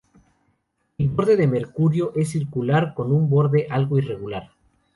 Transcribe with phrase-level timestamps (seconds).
[0.97, 4.49] El borde de Mercurio es circular, con un borde algo irregular.